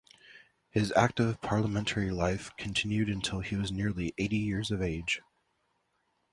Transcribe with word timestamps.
His 0.71 0.91
active 0.95 1.39
parliamentary 1.43 2.09
life 2.09 2.49
continued 2.57 3.07
until 3.07 3.41
he 3.41 3.55
was 3.55 3.71
nearly 3.71 4.15
eighty 4.17 4.37
years 4.37 4.71
of 4.71 4.81
age. 4.81 5.21